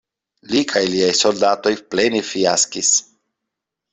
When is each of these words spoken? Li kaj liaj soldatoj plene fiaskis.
Li 0.53 0.61
kaj 0.71 0.81
liaj 0.93 1.09
soldatoj 1.19 1.75
plene 1.93 2.23
fiaskis. 2.31 2.91